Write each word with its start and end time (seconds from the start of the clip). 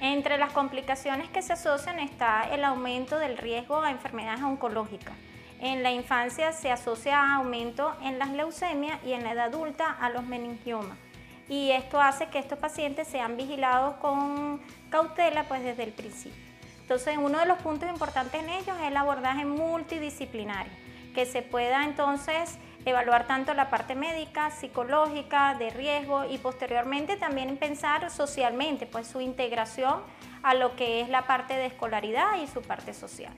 Entre 0.00 0.38
las 0.38 0.52
complicaciones 0.52 1.28
que 1.28 1.42
se 1.42 1.52
asocian 1.52 1.98
está 1.98 2.44
el 2.50 2.64
aumento 2.64 3.18
del 3.18 3.36
riesgo 3.36 3.82
a 3.82 3.90
enfermedades 3.90 4.42
oncológicas. 4.42 5.14
En 5.60 5.82
la 5.82 5.92
infancia 5.92 6.52
se 6.52 6.70
asocia 6.70 7.20
a 7.20 7.34
aumento 7.34 7.94
en 8.02 8.18
las 8.18 8.30
leucemias 8.30 8.98
y 9.04 9.12
en 9.12 9.24
la 9.24 9.32
edad 9.32 9.48
adulta 9.48 9.90
a 10.00 10.08
los 10.08 10.24
meningiomas. 10.24 10.96
Y 11.50 11.70
esto 11.72 12.00
hace 12.00 12.28
que 12.28 12.38
estos 12.38 12.58
pacientes 12.58 13.08
sean 13.08 13.36
vigilados 13.36 13.96
con 13.96 14.62
cautela 14.88 15.44
pues 15.44 15.62
desde 15.62 15.82
el 15.82 15.92
principio. 15.92 16.50
Entonces, 16.80 17.18
uno 17.18 17.38
de 17.38 17.46
los 17.46 17.58
puntos 17.58 17.90
importantes 17.90 18.42
en 18.42 18.48
ellos 18.48 18.76
es 18.80 18.86
el 18.86 18.96
abordaje 18.96 19.44
multidisciplinario, 19.44 20.72
que 21.14 21.26
se 21.26 21.42
pueda 21.42 21.84
entonces 21.84 22.56
evaluar 22.84 23.26
tanto 23.26 23.54
la 23.54 23.70
parte 23.70 23.94
médica, 23.94 24.50
psicológica, 24.50 25.54
de 25.58 25.70
riesgo 25.70 26.24
y 26.24 26.38
posteriormente 26.38 27.16
también 27.16 27.56
pensar 27.56 28.10
socialmente, 28.10 28.86
pues 28.86 29.06
su 29.06 29.20
integración 29.20 30.00
a 30.42 30.54
lo 30.54 30.76
que 30.76 31.00
es 31.00 31.08
la 31.08 31.26
parte 31.26 31.54
de 31.54 31.66
escolaridad 31.66 32.40
y 32.42 32.46
su 32.46 32.62
parte 32.62 32.94
social. 32.94 33.32